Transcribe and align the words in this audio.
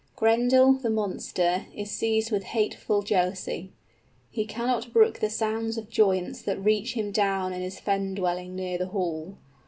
Grendel, 0.15 0.73
the 0.73 0.89
monster, 0.89 1.67
is 1.75 1.91
seized 1.91 2.31
with 2.31 2.41
hateful 2.43 3.03
jealousy. 3.03 3.71
He 4.31 4.45
cannot 4.47 4.91
brook 4.91 5.19
the 5.19 5.29
sounds 5.29 5.77
of 5.77 5.91
joyance 5.91 6.41
that 6.41 6.57
reach 6.57 6.95
him 6.95 7.11
down 7.11 7.53
in 7.53 7.61
his 7.61 7.79
fen 7.79 8.15
dwelling 8.15 8.55
near 8.55 8.79
the 8.79 8.87
hall. 8.87 9.37